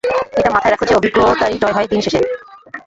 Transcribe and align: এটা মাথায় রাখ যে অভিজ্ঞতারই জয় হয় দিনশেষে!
এটা 0.37 0.49
মাথায় 0.51 0.71
রাখ 0.71 0.81
যে 0.89 0.93
অভিজ্ঞতারই 0.95 1.57
জয় 1.61 1.75
হয় 1.75 1.87
দিনশেষে! 1.91 2.19